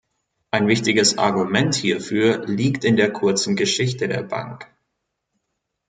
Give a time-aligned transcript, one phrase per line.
[0.49, 4.65] Ein wichtiges Argument hierfür liegt in der kurzen Geschichte der Bank.